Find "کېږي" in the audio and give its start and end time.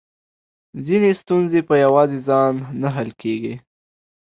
3.21-3.55